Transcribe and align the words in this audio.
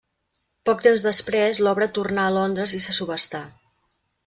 Poc 0.69 0.79
temps 0.87 1.05
després, 1.07 1.59
l’obra 1.67 1.89
tornà 1.99 2.25
a 2.29 2.33
Londres 2.39 2.75
i 2.81 2.83
se 2.89 2.99
subhastà. 3.03 3.45